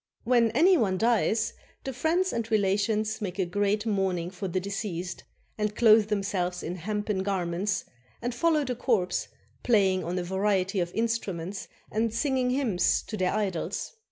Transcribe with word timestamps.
When 0.33 0.49
any 0.53 0.77
one 0.77 0.97
dies, 0.97 1.53
the 1.83 1.93
friends 1.93 2.33
and 2.33 2.49
relations 2.49 3.21
make 3.21 3.37
a 3.37 3.45
great 3.45 3.85
mourning 3.85 4.31
for 4.31 4.47
the 4.47 4.59
deceased, 4.59 5.23
and 5.59 5.75
clothe 5.75 6.07
themselves 6.07 6.63
in 6.63 6.75
hempen 6.77 7.21
garments, 7.21 7.85
and 8.19 8.33
follow 8.33 8.65
the 8.65 8.73
corpse, 8.75 9.27
playing 9.61 10.03
on 10.03 10.17
a 10.17 10.23
variety 10.23 10.79
of 10.79 10.91
instruments 10.95 11.67
and 11.91 12.11
singing 12.15 12.49
hymns 12.49 13.03
to 13.03 13.15
their 13.15 13.31
idols. 13.31 13.93